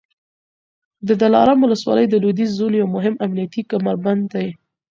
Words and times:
د 1.07 1.09
دلارام 1.21 1.59
ولسوالي 1.61 2.05
د 2.09 2.15
لوېدیځ 2.23 2.51
زون 2.57 2.73
یو 2.81 2.87
مهم 2.95 3.15
امنیتي 3.25 3.61
کمربند 3.71 4.23
دی 4.33 4.47